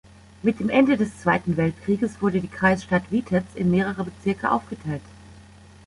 [0.41, 5.03] Mit dem Ende des Zweiten Weltkrieges wurde die Kreisstadt Vitez in mehrere Bezirke aufgeteilt.